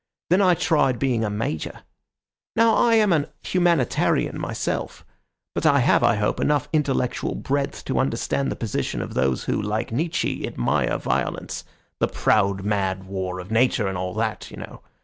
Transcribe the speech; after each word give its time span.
Then 0.31 0.41
I 0.41 0.55
tried 0.55 0.97
being 0.97 1.23
a 1.23 1.29
major. 1.29 1.83
Now 2.55 2.73
I 2.73 2.95
am 2.95 3.13
a 3.13 3.27
humanitarian 3.43 4.39
myself, 4.39 5.05
but 5.53 5.63
I 5.63 5.81
have, 5.81 6.01
I 6.03 6.15
hope, 6.15 6.39
enough 6.39 6.67
intellectual 6.73 7.35
breadth 7.35 7.85
to 7.85 7.99
understand 7.99 8.51
the 8.51 8.55
position 8.55 9.03
of 9.03 9.13
those 9.13 9.43
who, 9.43 9.61
like 9.61 9.91
Nietzsche, 9.91 10.47
admire 10.47 10.97
violence—the 10.97 12.07
proud, 12.07 12.63
mad 12.65 13.03
war 13.03 13.39
of 13.39 13.51
Nature 13.51 13.85
and 13.87 13.95
all 13.95 14.15
that, 14.15 14.49
you 14.49 14.57
know. 14.57 14.81